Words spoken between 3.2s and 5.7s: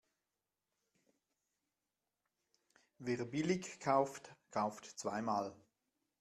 billig kauft, kauft zweimal.